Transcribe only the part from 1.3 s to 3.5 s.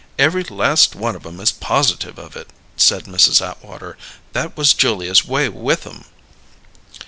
is positive of it," said Mrs.